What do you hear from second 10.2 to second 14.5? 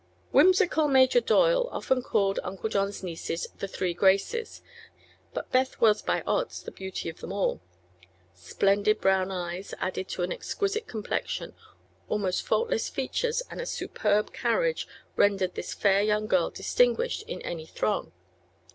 an exquisite complexion, almost faultless features and a superb